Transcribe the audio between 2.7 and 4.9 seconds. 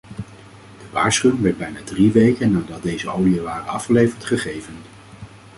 deze oliën waren afgeleverd gegeven.